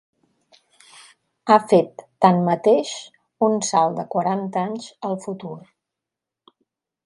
[1.47, 2.95] Ha fet tanmateix
[3.51, 5.57] un salt de quaranta anys al futur.